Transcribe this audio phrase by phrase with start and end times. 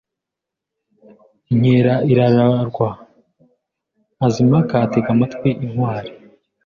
[1.51, 2.89] inkera irararwa,
[4.19, 6.11] Mazimpaka atega amatwi intwari